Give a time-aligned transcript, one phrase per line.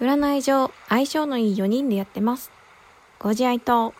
[0.00, 2.50] 占い上相性のいい4人でやってます。
[3.18, 3.94] ご自愛と